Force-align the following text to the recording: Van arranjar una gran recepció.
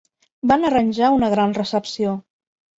Van 0.51 0.65
arranjar 0.69 1.13
una 1.19 1.31
gran 1.37 1.55
recepció. 1.61 2.19